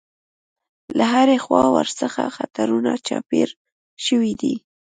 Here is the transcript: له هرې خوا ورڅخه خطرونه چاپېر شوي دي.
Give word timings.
له 0.97 1.05
هرې 1.13 1.37
خوا 1.43 1.63
ورڅخه 1.75 2.23
خطرونه 2.37 2.91
چاپېر 3.07 3.49
شوي 4.05 4.33
دي. 4.41 4.55